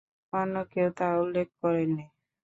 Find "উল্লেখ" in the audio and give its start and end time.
1.21-1.47